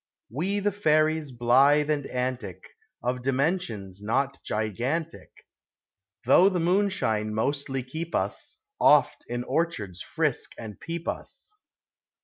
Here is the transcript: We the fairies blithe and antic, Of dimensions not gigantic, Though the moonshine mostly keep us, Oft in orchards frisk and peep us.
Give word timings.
We 0.31 0.57
the 0.59 0.71
fairies 0.71 1.31
blithe 1.31 1.91
and 1.91 2.07
antic, 2.07 2.65
Of 3.03 3.21
dimensions 3.21 4.01
not 4.01 4.39
gigantic, 4.43 5.29
Though 6.25 6.49
the 6.49 6.59
moonshine 6.59 7.35
mostly 7.35 7.83
keep 7.83 8.15
us, 8.15 8.61
Oft 8.79 9.23
in 9.27 9.43
orchards 9.43 10.01
frisk 10.01 10.53
and 10.57 10.79
peep 10.79 11.07
us. 11.07 11.53